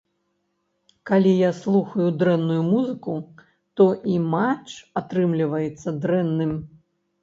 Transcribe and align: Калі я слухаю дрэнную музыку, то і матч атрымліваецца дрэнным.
Калі 1.09 1.33
я 1.33 1.51
слухаю 1.57 2.07
дрэнную 2.23 2.63
музыку, 2.73 3.11
то 3.79 3.83
і 4.17 4.19
матч 4.35 4.69
атрымліваецца 5.05 5.99
дрэнным. 6.05 6.61